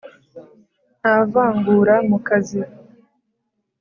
[0.99, 2.59] Nta vangura mu kazi.